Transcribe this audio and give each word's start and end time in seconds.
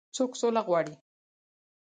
څوک 0.15 0.31
سوله 0.41 0.61
غواړي. 0.67 0.95